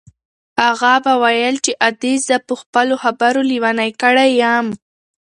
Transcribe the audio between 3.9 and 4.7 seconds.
کړې یم.